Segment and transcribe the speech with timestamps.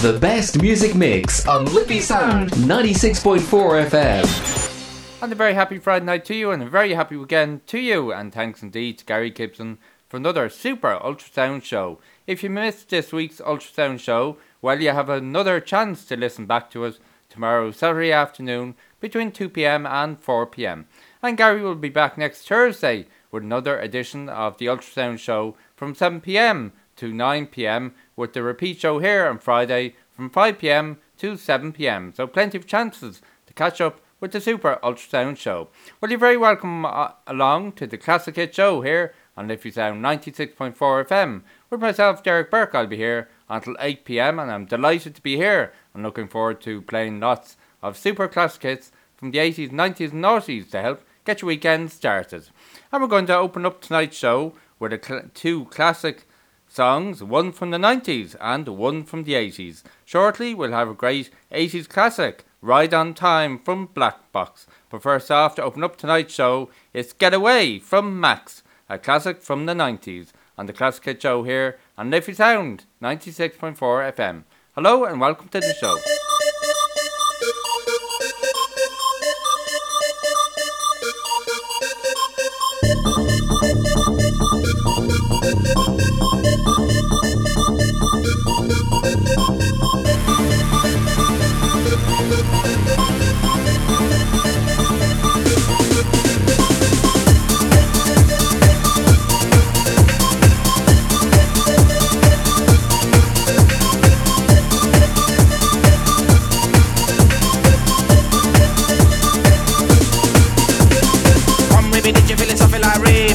[0.00, 5.22] The best music mix on Liffey Sound 96.4 FM.
[5.22, 8.10] And a very happy Friday night to you, and a very happy weekend to you.
[8.10, 9.76] And thanks indeed to Gary Gibson
[10.08, 11.98] for another super ultrasound show.
[12.26, 16.70] If you missed this week's ultrasound show, well, you have another chance to listen back
[16.70, 16.98] to us
[17.28, 20.86] tomorrow, Saturday afternoon, between 2 pm and 4 pm.
[21.22, 25.94] And Gary will be back next Thursday with another edition of the ultrasound show from
[25.94, 30.98] 7 pm to 9 pm with the repeat show here on Friday from 5 pm
[31.16, 32.12] to 7 pm.
[32.14, 35.68] So plenty of chances to catch up with the Super Ultrasound Show.
[36.00, 40.04] Well, you're very welcome uh, along to the Classic Hit Show here on Liffey Sound
[40.04, 41.42] 96.4 FM.
[41.70, 45.36] With myself, Derek Burke, I'll be here until 8 pm, and I'm delighted to be
[45.36, 45.72] here.
[45.94, 50.22] I'm looking forward to playing lots of super classic hits from the 80s, 90s, and
[50.22, 52.50] 90s to help get your weekend started.
[52.92, 56.26] And we're going to open up tonight's show with cl- two classic
[56.70, 59.82] songs, one from the 90s and one from the 80s.
[60.04, 64.66] Shortly, we'll have a great 80s classic, Ride on Time from Black Box.
[64.88, 69.42] But first off, to open up tonight's show, it's Get Away from Maxx, a classic
[69.42, 74.44] from the 90s, on the Classic Hit Show here on Liffey Sound 96.4 FM.
[74.74, 76.19] Hello and welcome to the show.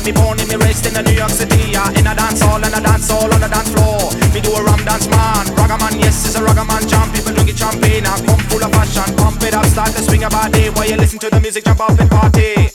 [0.04, 1.90] Me born in me raised in the New York City, yeah.
[1.98, 4.14] In a dance hall and a dance hall on the dance floor.
[4.34, 7.16] Me do a rum dance man, ragaman, yes, it's a ragaman jump.
[7.16, 9.16] People drinking champagne and come full of fashion.
[9.16, 11.80] Pump it up, start to swing your body while you listen to the music, jump
[11.80, 12.75] up and party.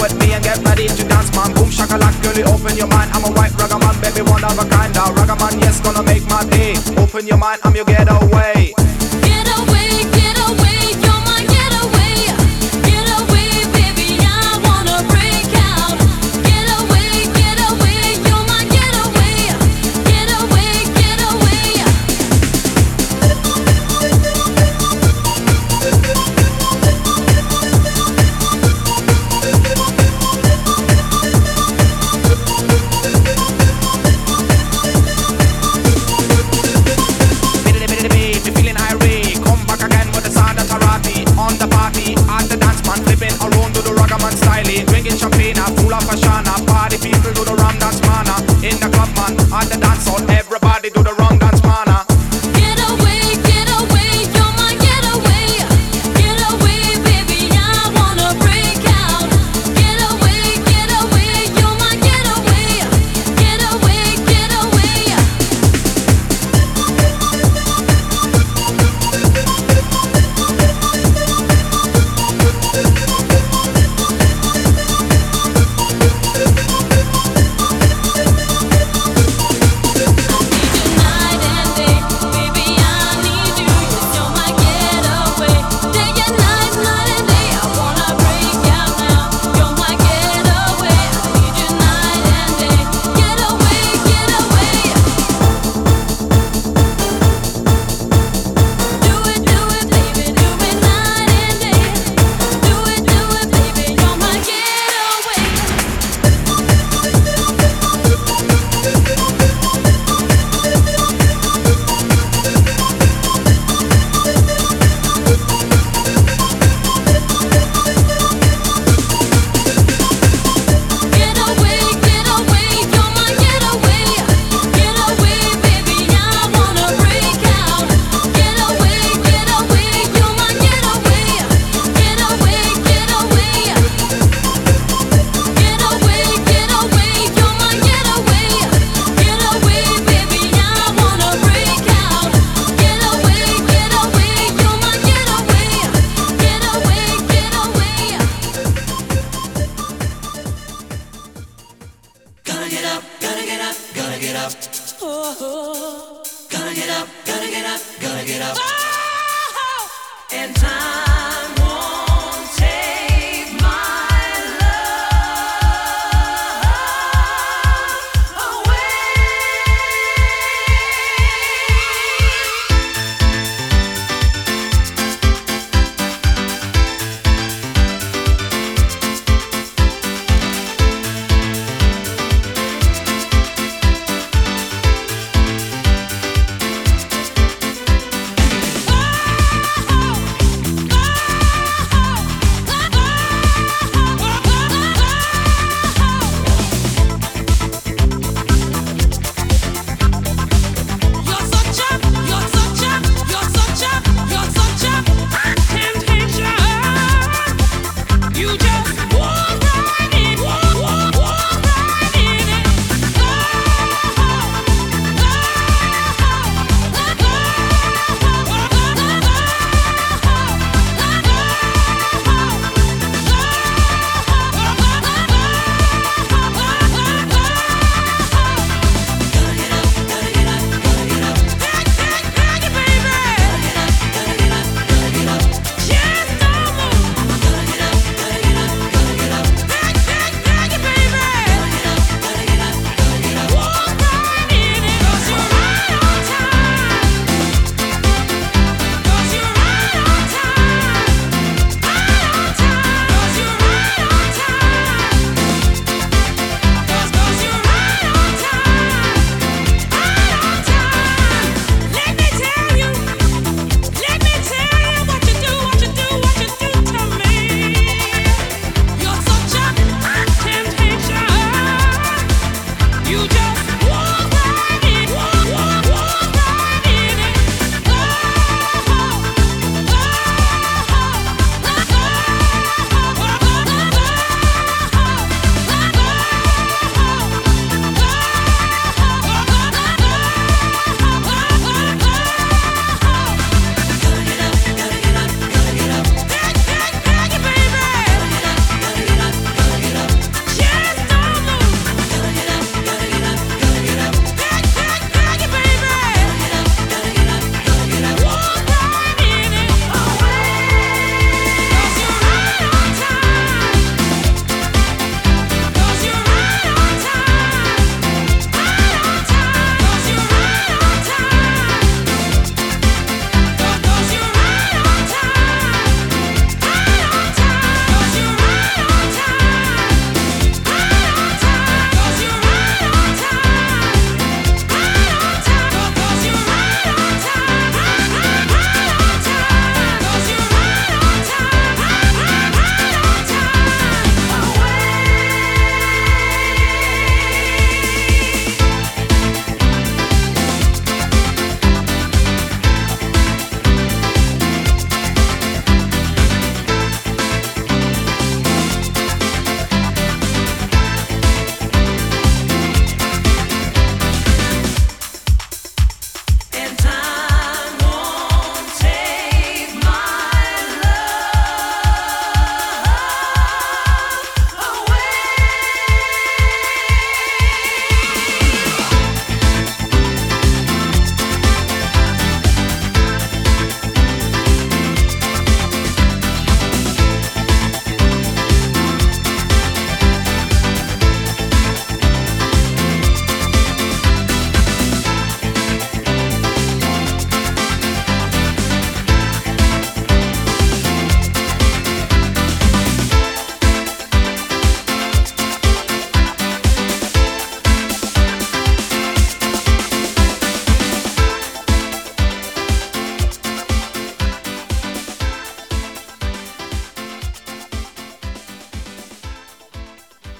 [0.00, 1.52] With me and get ready to dance, man.
[1.54, 3.10] Boom shakalak, girlie, open your mind.
[3.12, 4.92] I'm a white ragga man, baby, one of a kind.
[4.94, 6.74] Now ragga man, yes, gonna make my day.
[6.96, 8.55] Open your mind, I'm your getaway.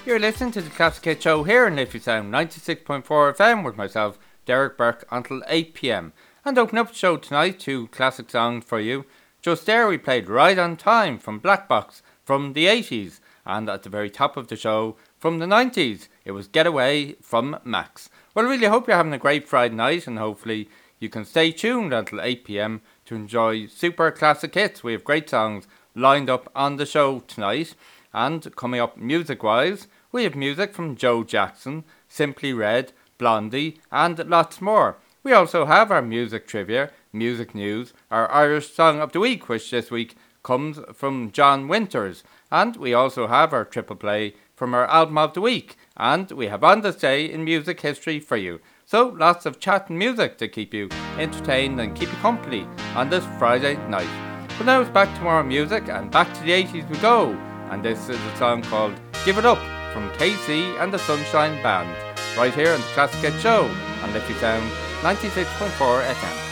[0.06, 4.20] You're listening to the Classic Hit Show here in Liffey Sound 96.4 FM with myself,
[4.44, 6.12] Derek Burke, until 8pm.
[6.44, 9.04] And open up the show tonight to classic songs for you.
[9.42, 13.18] Just there we played Ride on Time from Black Box from the 80s.
[13.44, 17.16] And at the very top of the show from the 90s, it was Get Away
[17.20, 18.08] from Maxx.
[18.32, 20.68] Well, I really hope you're having a great Friday night and hopefully
[21.00, 24.84] you can stay tuned until 8pm to enjoy super classic hits.
[24.84, 27.74] We have great songs lined up on the show tonight.
[28.14, 34.18] And coming up music wise, we have music from Joe Jackson, Simply Red, Blondie, and
[34.28, 34.96] lots more.
[35.22, 39.70] We also have our music trivia, music news, our Irish Song of the Week, which
[39.70, 44.86] this week comes from John Winters, and we also have our triple play from our
[44.86, 48.60] album of the week, and we have on this day in music history for you.
[48.84, 53.10] So lots of chat and music to keep you entertained and keep you company on
[53.10, 54.08] this Friday night.
[54.56, 57.32] But now it's back to more music and back to the 80s we go,
[57.70, 58.94] and this is a song called
[59.24, 61.88] Give It Up from KC and the Sunshine Band,
[62.36, 63.64] right here on the Classic Show
[64.02, 66.45] on Liffey Sound 96.4 FM.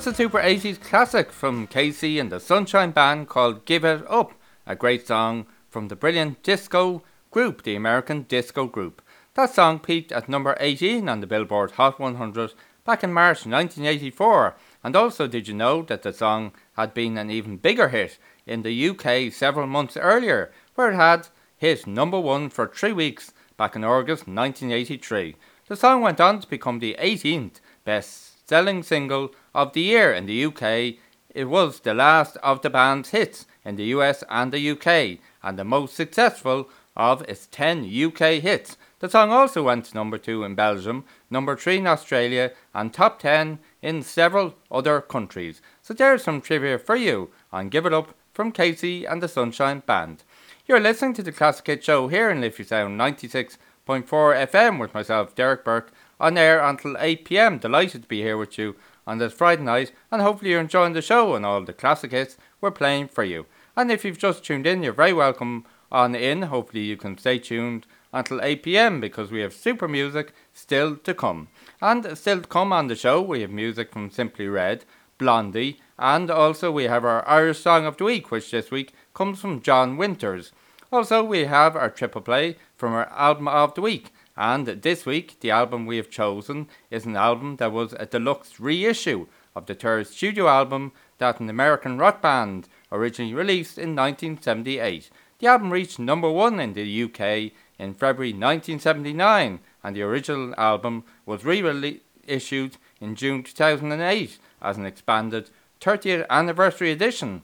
[0.00, 4.32] That's a super 80s classic from KC and the Sunshine Band called Give It Up,
[4.66, 9.02] a great song from the brilliant disco group, the American Disco Group.
[9.34, 12.54] That song peaked at number 18 on the Billboard Hot 100
[12.86, 14.56] back in March 1984.
[14.82, 18.16] And also, did you know that the song had been an even bigger hit
[18.46, 21.28] in the UK several months earlier, where it had
[21.58, 25.36] hit number one for three weeks back in August 1983?
[25.68, 30.26] The song went on to become the 18th best selling single of the year in
[30.26, 30.96] the UK.
[31.32, 35.56] It was the last of the band's hits in the US and the UK, and
[35.56, 38.76] the most successful of its 10 UK hits.
[38.98, 43.20] The song also went to number 2 in Belgium, number 3 in Australia, and top
[43.20, 45.62] 10 in several other countries.
[45.80, 49.84] So there's some trivia for you on Give It Up from KC and the Sunshine
[49.86, 50.24] Band.
[50.66, 55.36] You're listening to the Classic Hit Show here in Liffey Sound 96.4 FM with myself,
[55.36, 57.58] Derek Burke, on air until 8 pm.
[57.58, 61.02] Delighted to be here with you on this Friday night, and hopefully you're enjoying the
[61.02, 63.46] show and all the classic hits we're playing for you.
[63.76, 66.42] And if you've just tuned in, you're very welcome on in.
[66.42, 71.14] Hopefully you can stay tuned until 8 pm because we have super music still to
[71.14, 71.48] come.
[71.80, 74.84] And still to come on the show, we have music from Simply Red,
[75.18, 79.40] Blondie, and also we have our Irish Song of the Week, which this week comes
[79.40, 80.52] from John Winters.
[80.92, 84.12] Also, we have our triple play from our album of the week.
[84.40, 88.58] And this week, the album we have chosen is an album that was a deluxe
[88.58, 95.10] reissue of the third studio album that an American rock band originally released in 1978.
[95.40, 101.04] The album reached number one in the UK in February 1979, and the original album
[101.26, 105.50] was reissued in June 2008 as an expanded
[105.82, 107.42] 30th anniversary edition.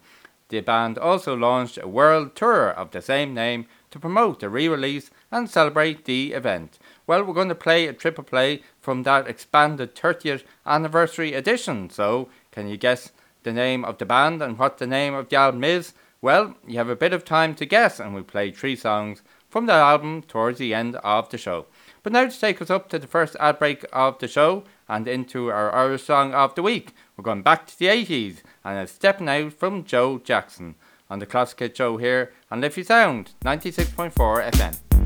[0.49, 4.69] The band also launched a world tour of the same name to promote the re
[4.69, 6.79] release and celebrate the event.
[7.07, 11.89] Well, we're going to play a triple play from that expanded 30th anniversary edition.
[11.91, 13.13] So, can you guess
[13.45, 15.93] the name of the band and what the name of the album is?
[16.21, 19.67] Well, you have a bit of time to guess, and we play three songs from
[19.67, 21.67] that album towards the end of the show.
[22.03, 25.07] But now to take us up to the first ad break of the show and
[25.07, 28.93] into our Irish song of the week, we're going back to the 80s and it's
[28.93, 30.75] stepping out from Joe Jackson
[31.09, 35.06] on the Classic Hit Show here on Liffey Sound 96.4 FM.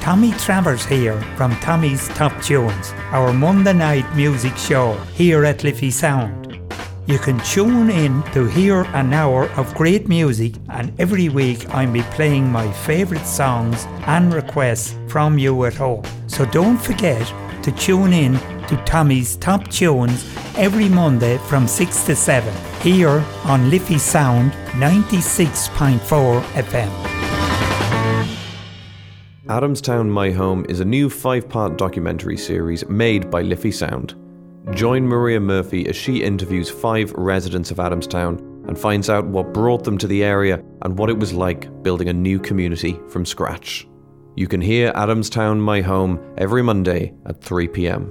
[0.00, 5.90] Tommy Travers here from Tommy's Top Tunes, our Monday night music show here at Liffey
[5.90, 6.45] Sound.
[7.06, 11.92] You can tune in to hear an hour of great music, and every week I'll
[11.92, 16.02] be playing my favourite songs and requests from you at home.
[16.26, 17.24] So don't forget
[17.62, 18.32] to tune in
[18.66, 26.42] to Tommy's Top Tunes every Monday from 6 to 7 here on Liffey Sound 96.4
[26.42, 26.90] FM.
[29.46, 34.25] Adamstown My Home is a new five part documentary series made by Liffey Sound.
[34.72, 39.84] Join Maria Murphy as she interviews five residents of Adamstown and finds out what brought
[39.84, 43.86] them to the area and what it was like building a new community from scratch.
[44.34, 48.06] You can hear Adamstown My Home every Monday at 3 pm.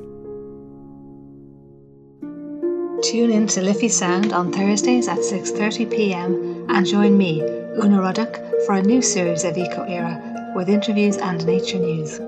[3.04, 6.66] Tune in to Liffey Sound on Thursdays at 6:30 p.m.
[6.70, 7.42] and join me,
[7.84, 12.22] Una Ruddock, for a new series of Eco Era with interviews and nature news.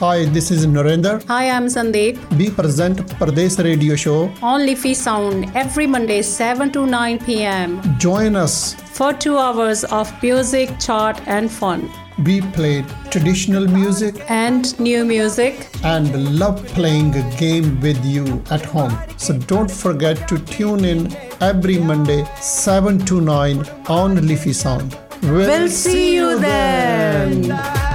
[0.00, 1.22] Hi, this is Narendra.
[1.28, 2.18] Hi, I'm Sandeep.
[2.38, 7.82] We present Pradesh Radio Show on Liffey Sound every Monday 7 to 9 p.m.
[7.98, 11.86] Join us for two hours of music, chart, and fun.
[12.24, 18.64] We play traditional music and new music and love playing a game with you at
[18.64, 18.96] home.
[19.18, 24.96] So don't forget to tune in every Monday 7 to 9 on Liffey Sound.
[25.22, 27.89] We'll, we'll see you then.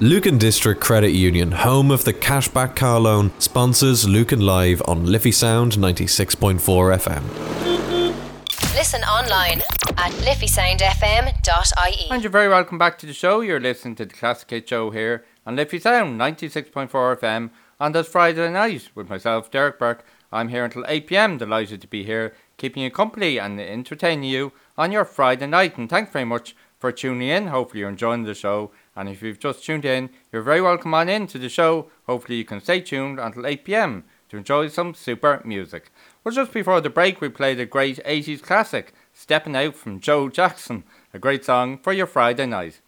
[0.00, 5.32] Lucan District Credit Union, home of the cashback car loan, sponsors Lucan Live on Liffey
[5.32, 7.24] Sound 96.4 FM.
[8.76, 9.60] Listen online
[9.96, 12.10] at liffysoundfm.ie.
[12.12, 13.40] And you're very welcome back to the show.
[13.40, 18.06] You're listening to the Classic Hit Show here on Liffey Sound 96.4 FM on this
[18.06, 20.06] Friday night with myself, Derek Burke.
[20.30, 24.52] I'm here until 8 pm, delighted to be here keeping you company and entertaining you
[24.76, 25.76] on your Friday night.
[25.76, 27.48] And thanks very much for tuning in.
[27.48, 28.70] Hopefully, you're enjoying the show.
[28.98, 31.88] And if you've just tuned in, you're very welcome on in to the show.
[32.06, 35.92] Hopefully, you can stay tuned until 8 pm to enjoy some super music.
[36.24, 40.28] Well, just before the break, we played a great 80s classic, Stepping Out from Joe
[40.28, 40.82] Jackson,
[41.14, 42.80] a great song for your Friday night.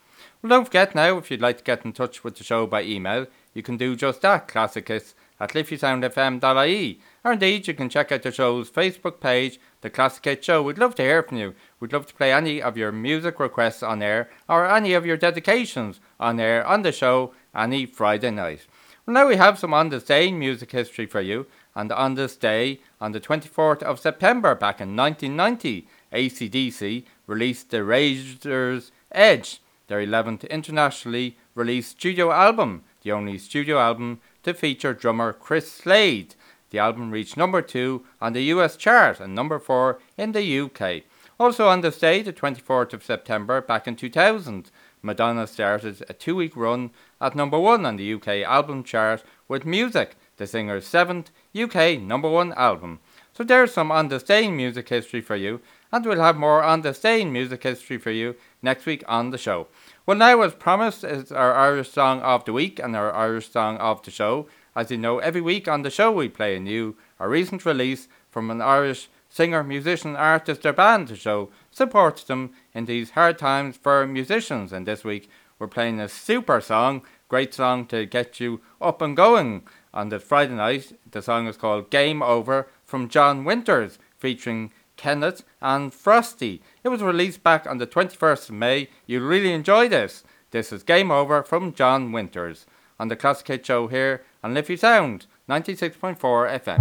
[0.42, 2.82] Well, don't forget now, if you'd like to get in touch with the show by
[2.82, 8.22] email, you can do just that, classicus at liffysoundfm.ie or indeed, you can check out
[8.22, 10.62] the show's Facebook page, The Classic Hit Show.
[10.62, 11.54] We'd love to hear from you.
[11.78, 15.16] We'd love to play any of your music requests on air or any of your
[15.16, 18.66] dedications on air on the show any Friday night.
[19.06, 21.46] Well, now we have some on this day music history for you.
[21.74, 27.84] And on this day, on the 24th of September back in 1990, ACDC released The
[27.84, 35.32] Razor's Edge, their 11th internationally released studio album, the only studio album to feature drummer
[35.32, 36.34] Chris Slade.
[36.70, 41.02] The album reached number 2 on the US chart and number 4 in the UK.
[41.38, 44.70] Also on this day, the 24th of September, back in 2000,
[45.02, 49.64] Madonna started a two week run at number 1 on the UK album chart with
[49.64, 53.00] Music, the singer's seventh UK number 1 album.
[53.32, 56.82] So there's some on this day music history for you, and we'll have more on
[56.82, 59.68] this day music history for you next week on the show.
[60.04, 63.78] Well, now, as promised, is our Irish song of the week and our Irish song
[63.78, 64.46] of the show.
[64.76, 68.06] As you know, every week on the show we play a new or recent release
[68.30, 73.38] from an Irish singer, musician, artist, or band to show supports them in these hard
[73.38, 74.72] times for musicians.
[74.72, 75.28] And this week
[75.58, 79.62] we're playing a super song, great song to get you up and going.
[79.92, 85.42] On the Friday night, the song is called Game Over from John Winters, featuring Kenneth
[85.60, 86.62] and Frosty.
[86.84, 88.88] It was released back on the 21st of May.
[89.06, 90.22] You'll really enjoy this.
[90.52, 92.66] This is Game Over from John Winters
[93.00, 96.78] on the Classic Hit Show here on Liffey Sound 96.4 FM.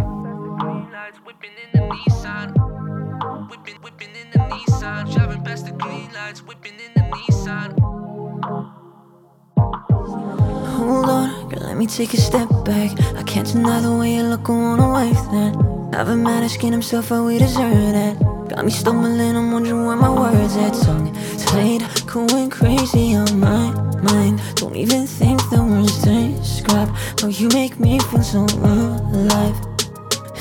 [10.76, 13.00] Hold on, girl, let me take a step back.
[13.16, 15.90] I can't deny the way you look, I wanna wife that.
[15.94, 18.39] Haven't managed to get himself how we deserve that.
[18.50, 20.74] Got me stumbling, I'm wondering where my words at.
[20.74, 24.42] Tongue tied, going crazy on my mind.
[24.56, 26.90] Don't even think the words describe
[27.22, 29.56] how you make me feel so alive.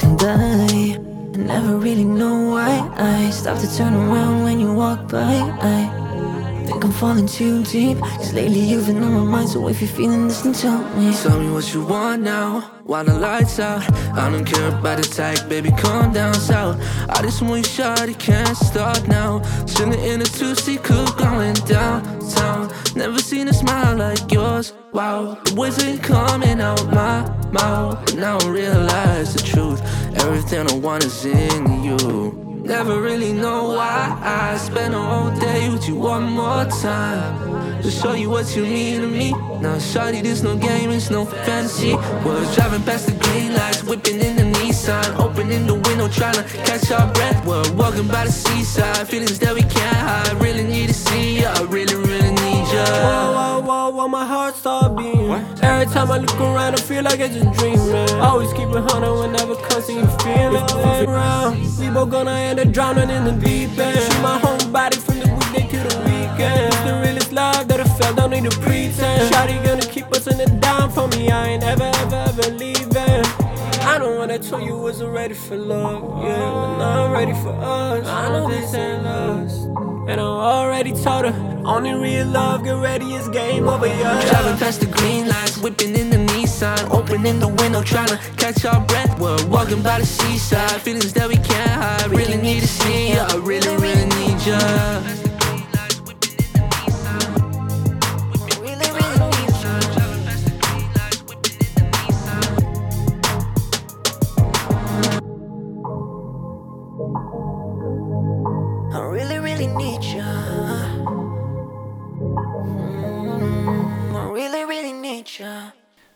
[0.02, 0.96] And I
[1.36, 5.34] never really know why I stop to turn around when you walk by.
[5.60, 5.97] I
[6.68, 7.98] think I'm falling too deep.
[7.98, 11.14] Cause lately you've been on my mind, so if you're feeling this, then tell me.
[11.14, 13.82] Tell me what you want now, while the lights out.
[14.16, 16.76] I don't care about the type, baby, calm down, south.
[17.08, 19.42] I just want you shot, it can't start now.
[19.66, 22.70] Sitting in a two-seat coupe going downtown.
[22.94, 25.38] Never seen a smile like yours, wow.
[25.44, 29.80] The words ain't coming out my mouth, but now I realize the truth.
[30.22, 32.47] Everything I want is in you.
[32.68, 37.80] Never really know why I spend a whole day with you one more time.
[37.80, 39.32] To show you what you mean to me.
[39.62, 41.94] Now, shawty, this no game, it's no fantasy.
[41.94, 46.42] Was driving past the green lights, whipping in the Nissan, opening the window, trying to
[46.42, 47.42] catch our breath.
[47.46, 50.34] We're walking by the seaside, feelings that we can't hide.
[50.42, 52.27] Really need to see ya, really, really
[52.72, 52.84] ya.
[52.84, 55.30] Whoa, whoa, whoa, whoa, my heart start beating.
[55.62, 58.10] Every time I look around, I feel like I just dreaming.
[58.20, 59.54] Always keep it hundred whenever
[59.92, 61.60] you feeling around.
[61.78, 63.98] We both gonna end up drowning in the deep end.
[63.98, 66.66] Shoot my whole body from the weekday to the weekend.
[66.66, 69.32] It's the realest love that I felt, don't need to pretend.
[69.32, 71.30] Shawty gonna keep us in the down for me.
[71.30, 72.77] I ain't ever, ever, ever leaving.
[73.98, 77.32] I know when I told you wasn't ready for love, yeah, but now I'm ready
[77.32, 78.06] for us.
[78.06, 79.64] I know this ain't lost.
[80.08, 84.24] And I already told her, only real love, get ready, it's game over, yeah.
[84.30, 88.64] Driving past the green lights, whipping in the Nissan, opening the window, trying to catch
[88.64, 89.18] our breath.
[89.18, 92.08] We're walking by the seaside, feelings that we can't hide.
[92.12, 95.27] Really need to see ya, I really, really need ya.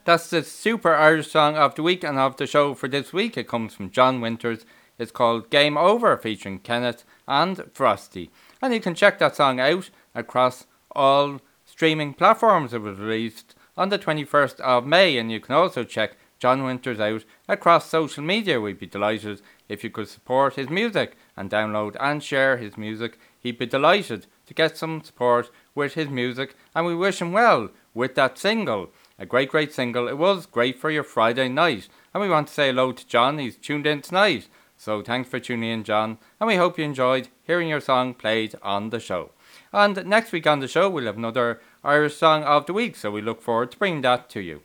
[0.04, 3.36] That's the super Irish song of the week and of the show for this week.
[3.36, 4.66] It comes from John Winters.
[4.98, 8.28] It's called Game Over, featuring Kenneth and Frosty.
[8.60, 12.74] And you can check that song out across all streaming platforms.
[12.74, 16.98] It was released on the 21st of May, and you can also check John Winters
[16.98, 18.60] out across social media.
[18.60, 23.20] We'd be delighted if you could support his music and download and share his music.
[23.38, 27.68] He'd be delighted to get some support with his music, and we wish him well
[27.94, 28.90] with that single.
[29.18, 30.08] A great, great single.
[30.08, 31.88] It was great for your Friday night.
[32.12, 33.38] And we want to say hello to John.
[33.38, 34.48] He's tuned in tonight.
[34.76, 36.18] So thanks for tuning in, John.
[36.40, 39.30] And we hope you enjoyed hearing your song played on the show.
[39.72, 42.96] And next week on the show, we'll have another Irish song of the week.
[42.96, 44.62] So we look forward to bringing that to you.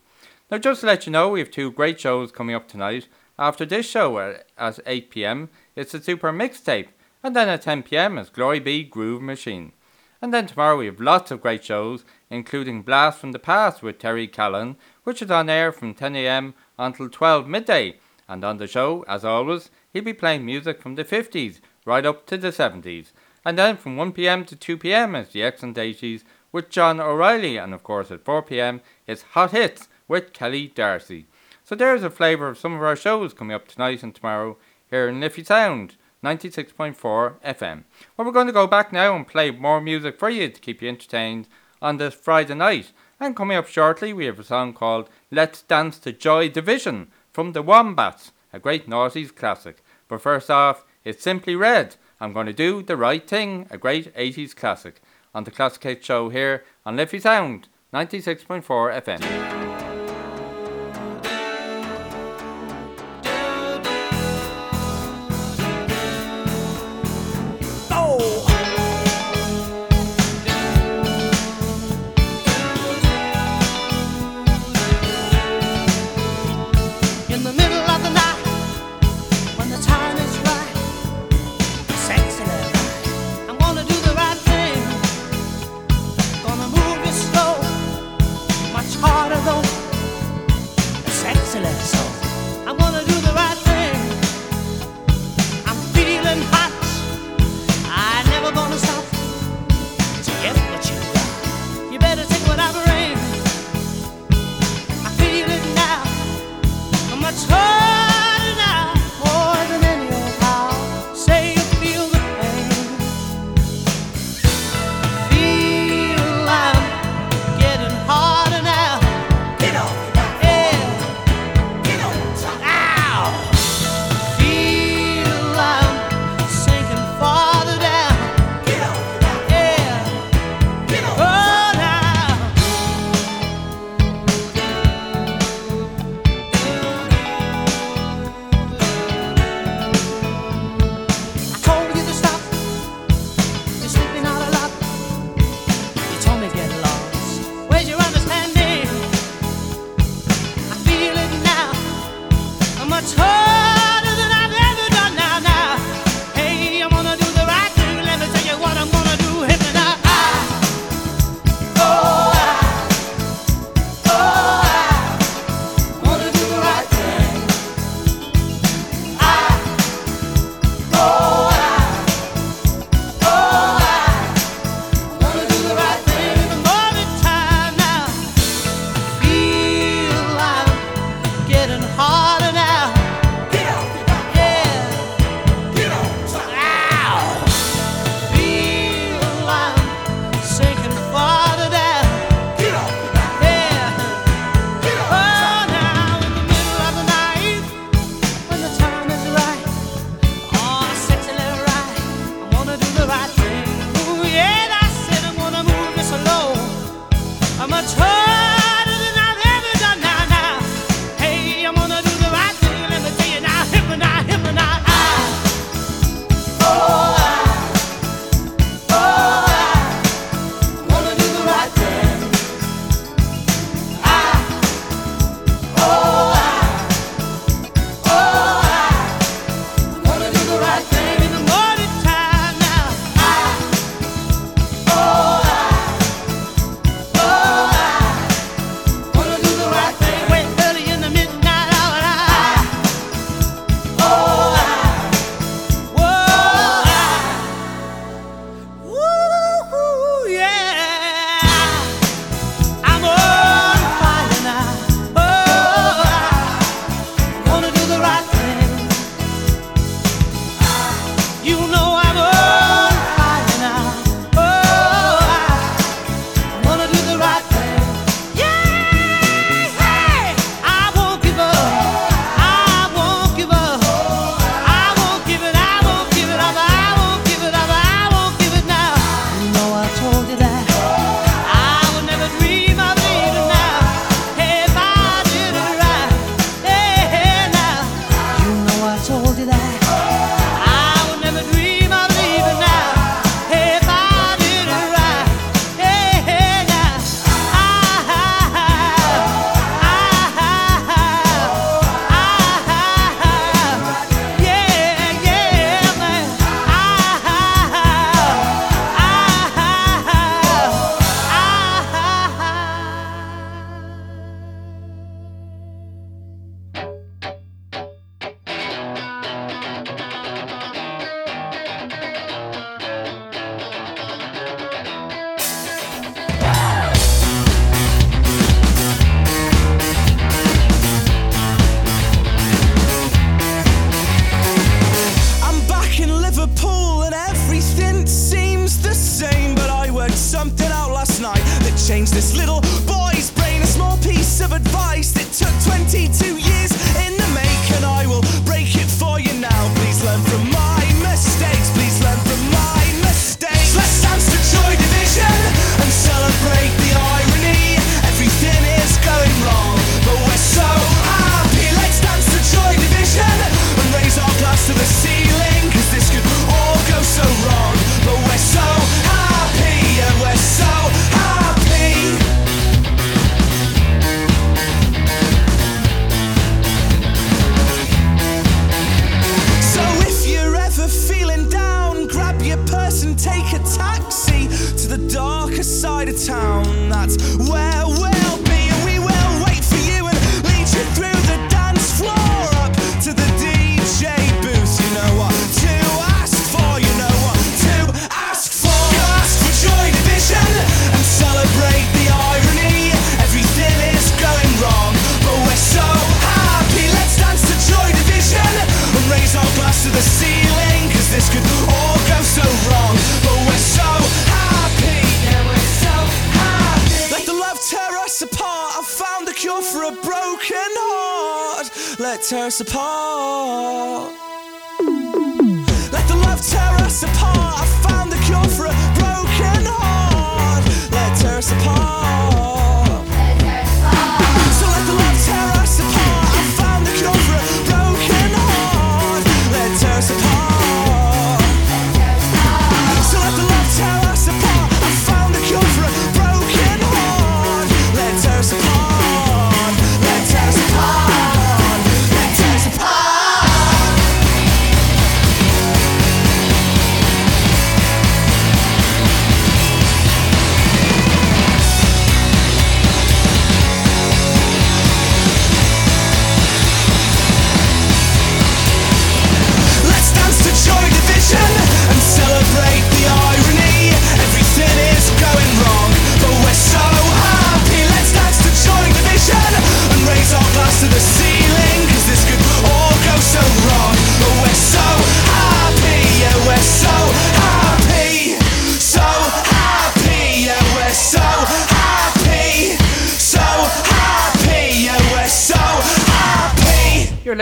[0.50, 3.08] Now, just to let you know, we have two great shows coming up tonight.
[3.38, 6.88] After this show at, at 8 pm, it's the Super Mixtape.
[7.22, 9.74] And then at 10 pm, it's Glory Be Groove Machine.
[10.22, 14.00] And then tomorrow we have lots of great shows, including Blast from the Past with
[14.00, 18.00] Terry Callan, which is on air from 10am until 12 midday.
[18.28, 22.26] And on the show, as always, he'll be playing music from the 50s right up
[22.28, 23.12] to the 70s.
[23.46, 27.58] And then from 1pm to 2pm is the excellent 80s with John O'Reilly.
[27.58, 31.28] And of course at 4pm it's Hot Hits with Kelly Darcy.
[31.64, 34.58] So there's a flavour of some of our shows coming up tonight and tomorrow
[34.90, 35.96] here in Liffey Sound.
[36.28, 37.84] 96.4 FM.
[38.16, 40.82] Well, we're going to go back now and play more music for you to keep
[40.82, 41.48] you entertained
[41.82, 42.92] on this Friday night.
[43.18, 47.54] And coming up shortly, we have a song called Let's Dance to Joy Division from
[47.54, 49.78] the Wombats, a great noughties classic.
[50.10, 51.96] But first off, it's Simply Red.
[52.20, 55.02] I'm going to do the right thing, a great 80s classic.
[55.34, 59.57] On the Classic Hit Show here on Liffey Sound, 96.4 FM.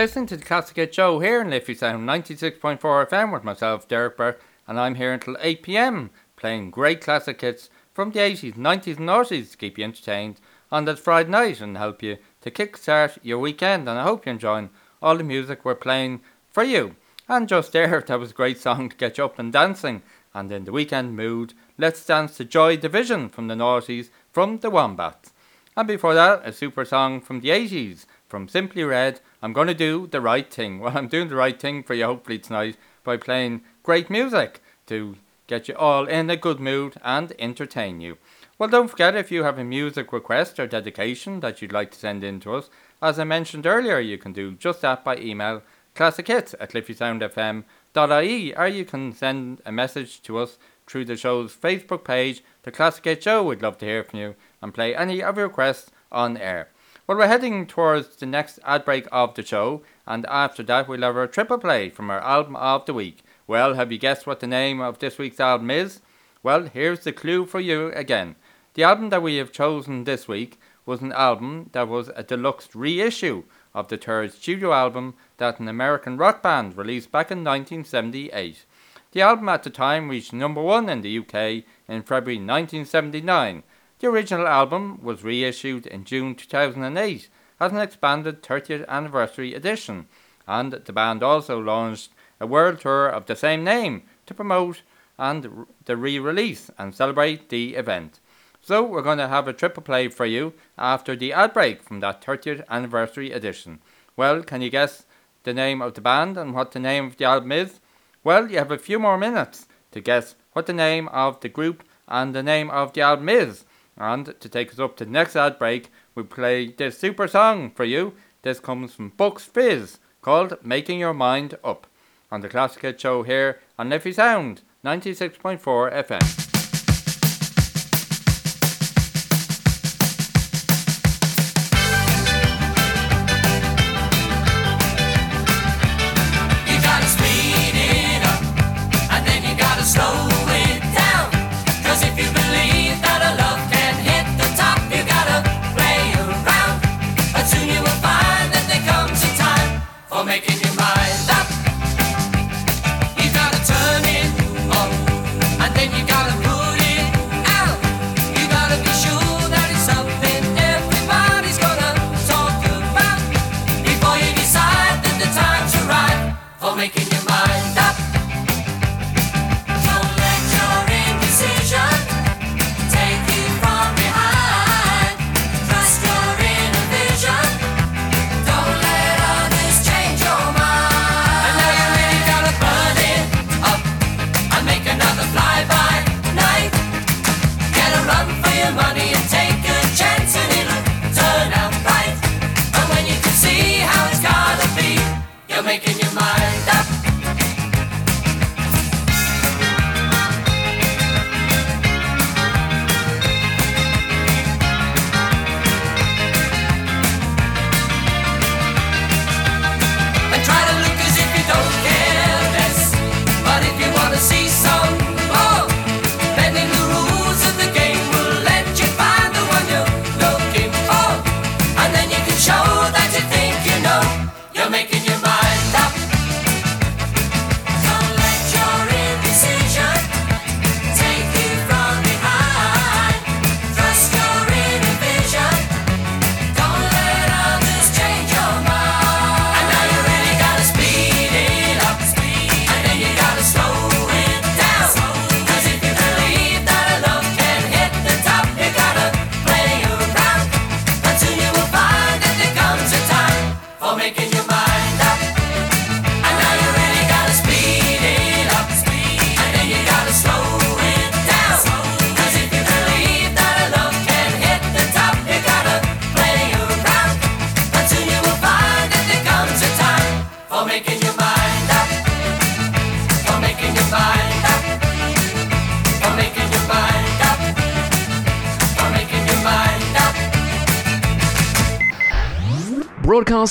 [0.06, 4.16] Listening to the Classic Hit Show here in Liffey Sound 96.4 FM with myself, Derek
[4.16, 8.98] Burke, and I'm here until 8 pm playing great classic hits from the 80s, 90s,
[8.98, 10.40] and noughties to keep you entertained
[10.70, 13.88] on that Friday night and help you to kickstart your weekend.
[13.88, 14.70] And I hope you're enjoying
[15.02, 16.20] all the music we're playing
[16.52, 16.94] for you.
[17.28, 20.02] And just there, that was a great song to get you up and dancing.
[20.32, 24.70] And in the weekend mood, let's dance to Joy Division from the noughties from the
[24.70, 25.32] Wombats.
[25.76, 29.20] And before that, a super song from the 80s from Simply Red.
[29.42, 30.78] I'm going to do the right thing.
[30.80, 35.16] Well, I'm doing the right thing for you hopefully tonight by playing great music to
[35.46, 38.18] get you all in a good mood and entertain you.
[38.58, 41.98] Well, don't forget if you have a music request or dedication that you'd like to
[41.98, 42.70] send in to us,
[43.02, 45.62] as I mentioned earlier, you can do just that by email
[45.94, 52.04] classichits at liffeysoundfm.ie or you can send a message to us through the show's Facebook
[52.04, 53.44] page, The Classic Hit Show.
[53.44, 56.68] We'd love to hear from you and play any of your requests on air.
[57.06, 61.02] Well, we're heading towards the next ad break of the show, and after that, we'll
[61.02, 63.22] have our triple play from our album of the week.
[63.46, 66.00] Well, have you guessed what the name of this week's album is?
[66.42, 68.34] Well, here's the clue for you again.
[68.74, 72.74] The album that we have chosen this week was an album that was a deluxe
[72.74, 78.64] reissue of the third studio album that an American rock band released back in 1978.
[79.12, 83.62] The album at the time reached number one in the UK in February 1979.
[83.98, 87.28] The original album was reissued in June 2008
[87.58, 90.06] as an expanded 30th anniversary edition,
[90.46, 94.82] and the band also launched a world tour of the same name to promote
[95.18, 98.20] and the re-release and celebrate the event.
[98.60, 102.00] So we're going to have a triple play for you after the ad break from
[102.00, 103.78] that 30th anniversary edition.
[104.14, 105.06] Well, can you guess
[105.44, 107.80] the name of the band and what the name of the album is?
[108.22, 111.82] Well, you have a few more minutes to guess what the name of the group
[112.08, 113.64] and the name of the album is.
[113.96, 117.70] And to take us up to the next ad break, we play this super song
[117.70, 118.14] for you.
[118.42, 121.86] This comes from Bucks Fizz called Making Your Mind Up
[122.30, 126.45] on the Classic Hit Show here on Liffey Sound 96.4 FM.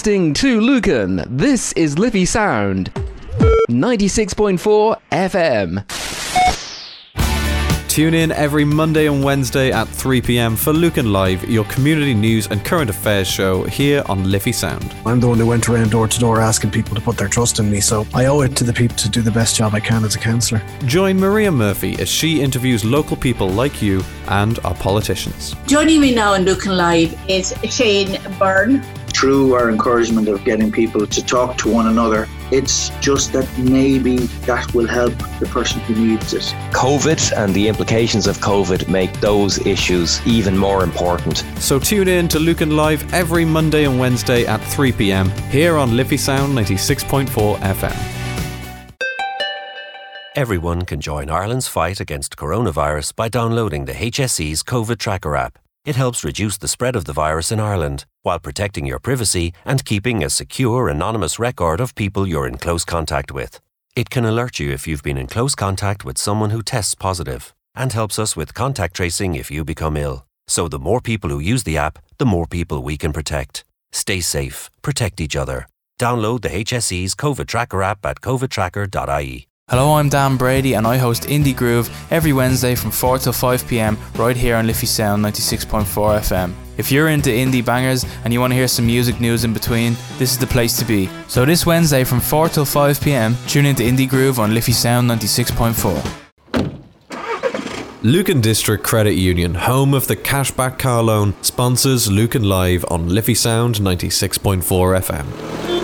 [0.06, 2.93] Broadcasting to Lucan, this is Liffey Sound.
[3.70, 5.84] 96.4 FM.
[7.88, 12.45] Tune in every Monday and Wednesday at 3 pm for Lucan Live, your community news
[12.45, 14.93] and current affairs show here on Liffey Sound.
[15.08, 17.58] I'm the one who went around door to door asking people to put their trust
[17.58, 19.80] in me, so I owe it to the people to do the best job I
[19.80, 20.62] can as a councillor.
[20.86, 25.56] Join Maria Murphy as she interviews local people like you and our politicians.
[25.66, 28.84] Joining me now on Lucan Live is Shane Byrne.
[29.16, 34.18] Through our encouragement of getting people to talk to one another, it's just that maybe
[34.45, 36.43] that will help the person who needs it.
[36.74, 41.45] COVID and the implications of COVID make those issues even more important.
[41.59, 45.95] So tune in to Lucan Live every Monday and Wednesday at 3 pm here on
[45.95, 48.16] Liffey Sound 96.4 FM.
[50.36, 55.57] Everyone can join Ireland's fight against coronavirus by downloading the HSE's COVID Tracker app.
[55.86, 59.86] It helps reduce the spread of the virus in Ireland while protecting your privacy and
[59.86, 63.61] keeping a secure, anonymous record of people you're in close contact with.
[63.95, 67.53] It can alert you if you've been in close contact with someone who tests positive
[67.75, 70.25] and helps us with contact tracing if you become ill.
[70.47, 73.63] So, the more people who use the app, the more people we can protect.
[73.91, 75.67] Stay safe, protect each other.
[75.99, 79.47] Download the HSE's COVID Tracker app at covidtracker.ie.
[79.68, 83.68] Hello, I'm Dan Brady and I host Indie Groove every Wednesday from 4 till 5
[83.68, 85.84] pm right here on Liffey Sound 96.4
[86.20, 86.53] FM.
[86.78, 89.95] If you're into indie bangers and you want to hear some music news in between,
[90.20, 91.09] this is the place to be.
[91.28, 95.09] So this Wednesday from 4 till 5 pm, tune into Indie Groove on Liffey Sound
[95.09, 96.22] 96.4.
[98.03, 103.34] Lucan District Credit Union, home of the cashback car loan, sponsors Lucan Live on Liffey
[103.34, 105.74] Sound 96.4 FM.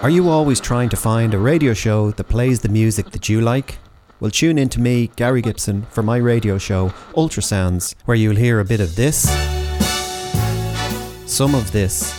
[0.00, 3.40] Are you always trying to find a radio show that plays the music that you
[3.40, 3.78] like?
[4.20, 8.60] Well, tune in to me, Gary Gibson, for my radio show, Ultrasounds, where you'll hear
[8.60, 9.28] a bit of this,
[11.26, 12.14] some of this,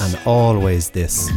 [0.00, 1.28] and always this.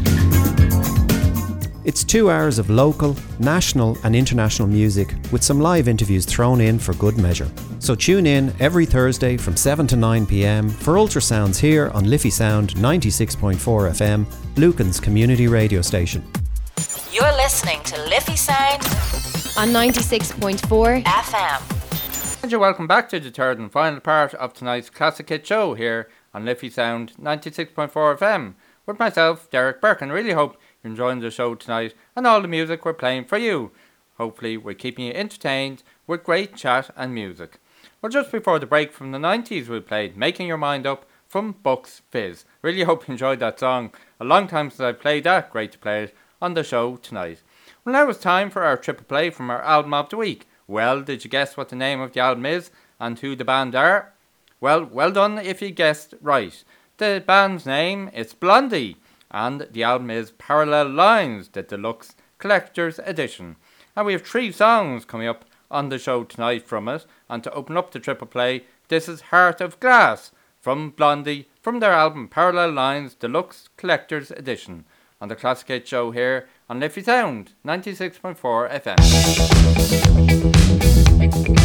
[1.85, 6.79] It's two hours of local, national, and international music with some live interviews thrown in
[6.79, 7.47] for good measure.
[7.77, 12.31] So tune in every Thursday from 7 to 9 pm for Ultrasounds here on Liffey
[12.31, 14.25] Sound 96.4 FM,
[14.57, 16.23] Lucan's community radio station.
[17.11, 18.81] You're listening to Liffey Sound
[19.55, 22.41] on 96.4 FM.
[22.41, 25.75] And you're welcome back to the third and final part of tonight's Classic Hit Show
[25.75, 28.55] here on Liffey Sound 96.4 FM
[28.87, 32.47] with myself, Derek Burke, and really hope you're enjoying the show tonight and all the
[32.47, 33.71] music we're playing for you.
[34.17, 37.59] Hopefully, we're keeping you entertained with great chat and music.
[38.01, 41.55] Well, just before the break from the 90s, we played Making Your Mind Up from
[41.63, 42.45] Bucks Fizz.
[42.61, 43.91] Really hope you enjoyed that song.
[44.19, 45.51] A long time since I played that.
[45.51, 47.41] Great to play it on the show tonight.
[47.83, 50.47] Well, now it's time for our triple play from our album of the week.
[50.67, 52.69] Well, did you guess what the name of the album is
[52.99, 54.13] and who the band are?
[54.61, 56.63] Well, well done if you guessed right.
[56.97, 58.97] The band's name is Blondie,
[59.35, 63.57] and the album is Parallel Lines, the deluxe collector's edition.
[63.93, 67.05] And we have three songs coming up on the show tonight from it.
[67.29, 70.31] And to open up the triple play, this is Heart of Glass
[70.61, 74.85] from Blondie from their album Parallel Lines Deluxe Collector's Edition
[75.19, 78.69] on the Classic Hit Show here on Liffey Sound 96.4
[81.19, 81.64] What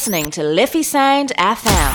[0.00, 1.89] listening to Liffey Sound FM.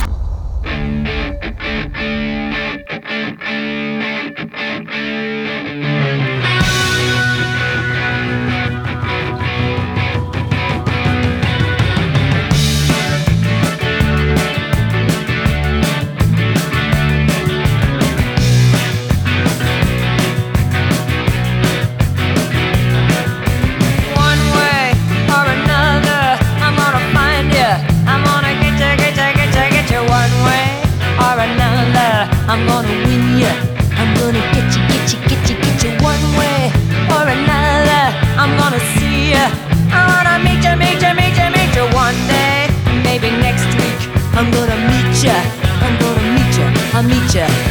[47.35, 47.64] future.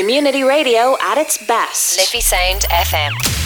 [0.00, 1.98] community radio at its best.
[1.98, 3.39] Liffey Sound FM.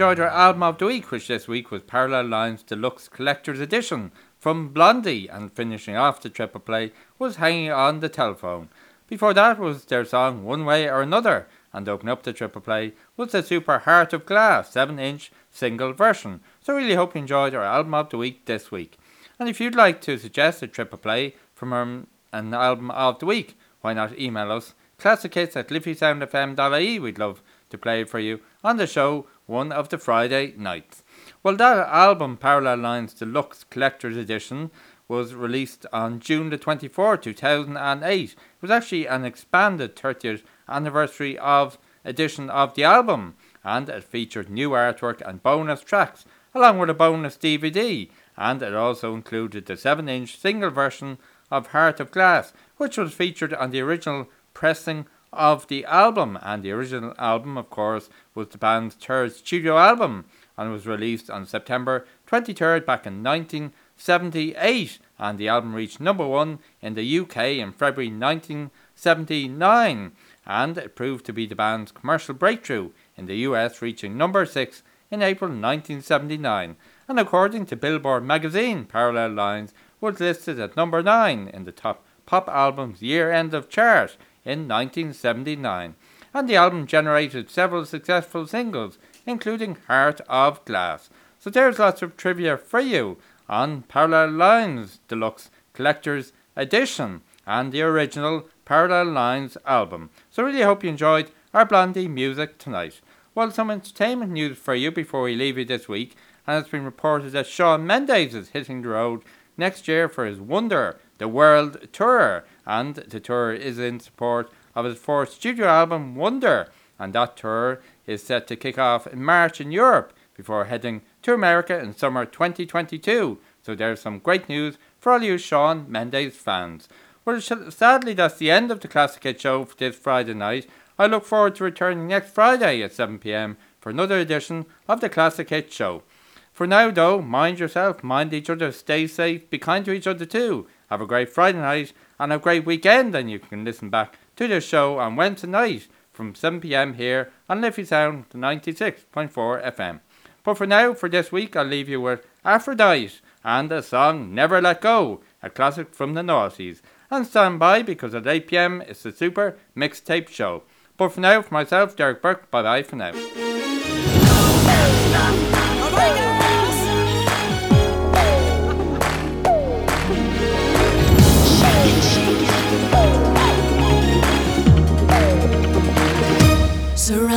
[0.00, 4.12] Enjoyed our album of the week, which this week was Parallel Lines Deluxe Collector's Edition
[4.38, 8.70] from Blondie, and finishing off the triple play was Hanging on the Telephone.
[9.08, 12.94] Before that was their song One Way or Another, and opening up the triple play
[13.18, 16.40] was the Super Heart of Glass 7 inch single version.
[16.62, 18.96] So, really hope you enjoyed our album of the week this week.
[19.38, 23.26] And if you'd like to suggest a triple play from um, an album of the
[23.26, 26.98] week, why not email us classichits at liffeysoundfm.ie?
[26.98, 31.02] We'd love to play it for you on the show one of the Friday nights.
[31.42, 34.70] Well, that album, Parallel Lines Deluxe Collector's Edition,
[35.08, 38.30] was released on June the 24th, 2008.
[38.30, 43.34] It was actually an expanded 30th anniversary of edition of the album,
[43.64, 46.24] and it featured new artwork and bonus tracks,
[46.54, 51.18] along with a bonus DVD, and it also included the 7 inch single version
[51.50, 56.38] of Heart of Glass, which was featured on the original pressing of the album.
[56.42, 60.26] And the original album, of course, was the band's third studio album
[60.56, 64.98] and was released on September 23rd back in 1978.
[65.18, 70.12] And the album reached number one in the UK in February 1979.
[70.46, 74.82] And it proved to be the band's commercial breakthrough in the US, reaching number six
[75.10, 76.76] in April 1979.
[77.08, 82.04] And according to Billboard magazine, Parallel Lines was listed at number 9 in the top
[82.26, 85.94] pop albums year end of chart in 1979.
[86.32, 91.10] And the album generated several successful singles, including Heart of Glass.
[91.38, 93.18] So there's lots of trivia for you
[93.48, 100.10] on Parallel Lines Deluxe Collector's Edition and the original Parallel Lines album.
[100.30, 103.00] So really hope you enjoyed our Blondie music tonight.
[103.34, 106.16] Well, some entertainment news for you before we leave you this week,
[106.46, 109.22] and it's been reported that Shawn Mendes is hitting the road
[109.56, 114.84] next year for his Wonder the World Tour, and the tour is in support of
[114.84, 116.68] his fourth studio album Wonder,
[117.00, 121.34] and that tour is set to kick off in March in Europe before heading to
[121.34, 123.38] America in summer 2022.
[123.60, 126.88] So there's some great news for all you Shawn Mendes fans.
[127.24, 130.68] Well, sadly, that's the end of the Classic Hit Show for this Friday night.
[130.96, 135.50] I look forward to returning next Friday at 7pm for another edition of the Classic
[135.50, 136.04] Hit Show.
[136.52, 140.24] For now, though, mind yourself, mind each other, stay safe, be kind to each other
[140.24, 140.68] too.
[140.90, 144.48] Have a great Friday night and a great weekend, and you can listen back to
[144.48, 150.00] the show on Wednesday night from 7pm here on Liffey Sound 96.4 FM.
[150.42, 154.60] But for now, for this week, I'll leave you with Aphrodite and the song Never
[154.60, 156.80] Let Go, a classic from the noughties.
[157.10, 160.64] And stand by because at 8pm it's the Super Mixtape Show.
[160.96, 163.49] But for now, for myself, Derek Burke, bye bye for now.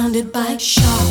[0.03, 1.02] Surrounded by sharp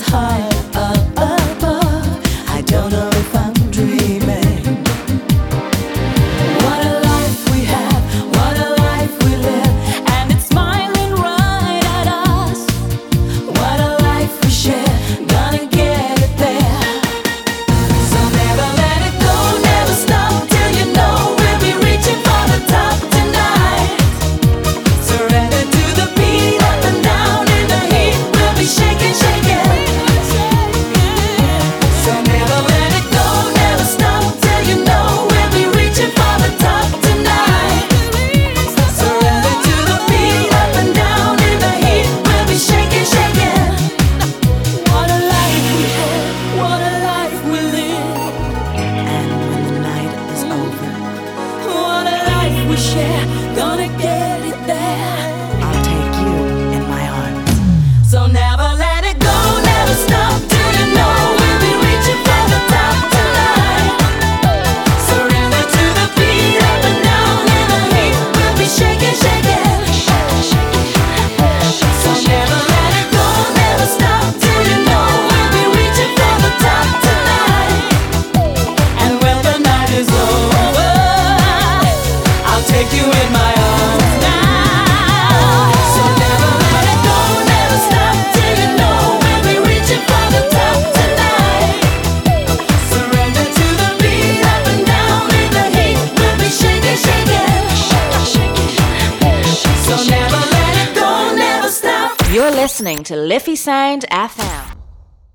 [0.00, 0.65] high